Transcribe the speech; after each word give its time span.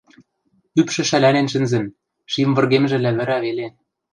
Ӱпшӹ 0.79 1.03
шӓлӓнен 1.09 1.47
шӹнзӹн, 1.51 1.85
шим 2.31 2.49
выргемжӹ 2.55 2.97
лявӹрӓ 3.03 3.37
веле. 3.45 3.67